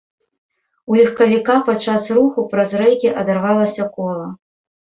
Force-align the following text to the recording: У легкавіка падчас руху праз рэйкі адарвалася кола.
У 0.93 0.97
легкавіка 0.99 1.57
падчас 1.69 2.09
руху 2.19 2.47
праз 2.55 2.75
рэйкі 2.83 3.15
адарвалася 3.25 3.89
кола. 4.01 4.27